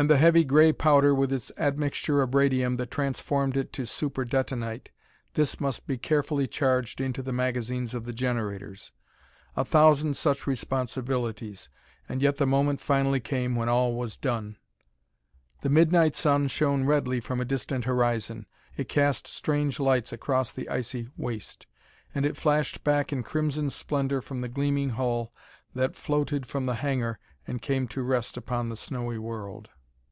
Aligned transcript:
And 0.00 0.08
the 0.08 0.16
heavy, 0.16 0.44
gray 0.44 0.72
powder 0.72 1.14
with 1.14 1.30
its 1.30 1.52
admixture 1.58 2.22
of 2.22 2.34
radium 2.34 2.76
that 2.76 2.90
transformed 2.90 3.54
it 3.54 3.70
to 3.74 3.84
super 3.84 4.24
detonite 4.24 4.90
this 5.34 5.60
must 5.60 5.86
be 5.86 5.98
carefully 5.98 6.46
charged 6.46 7.02
into 7.02 7.20
the 7.22 7.34
magazines 7.34 7.92
of 7.92 8.06
the 8.06 8.14
generators. 8.14 8.92
A 9.56 9.62
thousand 9.62 10.14
such 10.16 10.46
responsibilities 10.46 11.68
and 12.08 12.22
yet 12.22 12.38
the 12.38 12.46
moment 12.46 12.80
finally 12.80 13.20
came 13.20 13.54
when 13.56 13.68
all 13.68 13.94
was 13.94 14.16
done. 14.16 14.56
The 15.60 15.68
midnight 15.68 16.16
sun 16.16 16.48
shone 16.48 16.84
redly 16.84 17.20
from 17.20 17.38
a 17.38 17.44
distant 17.44 17.84
horizon. 17.84 18.46
It 18.78 18.88
cast 18.88 19.26
strange 19.28 19.78
lights 19.78 20.14
across 20.14 20.50
the 20.50 20.66
icy 20.70 21.10
waste. 21.18 21.66
And 22.14 22.24
it 22.24 22.38
flashed 22.38 22.82
back 22.84 23.12
in 23.12 23.22
crimson 23.22 23.68
splendor 23.68 24.22
from 24.22 24.40
the 24.40 24.48
gleaming 24.48 24.88
hull 24.88 25.34
that 25.74 25.94
floated 25.94 26.46
from 26.46 26.64
the 26.64 26.76
hangar 26.76 27.18
and 27.46 27.60
came 27.60 27.86
to 27.88 28.02
rest 28.02 28.38
upon 28.38 28.70
the 28.70 28.78
snowy 28.78 29.18
world. 29.18 29.68